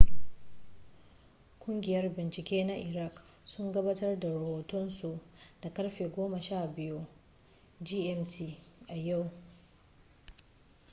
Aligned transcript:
kungiyar 1.61 2.05
bincike 2.15 2.57
na 2.67 2.75
iraq 2.89 3.15
sun 3.45 3.71
gabatar 3.73 4.19
da 4.19 4.27
rohotonsu 4.29 5.19
da 5.61 5.73
karfe 5.73 6.03
12.00 6.07 7.05
gmt 7.81 8.41
a 8.87 8.93
yau 8.95 9.31